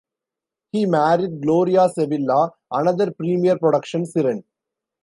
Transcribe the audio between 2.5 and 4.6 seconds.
another Premiere Production siren.